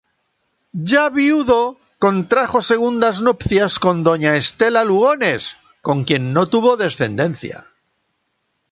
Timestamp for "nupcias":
3.27-3.77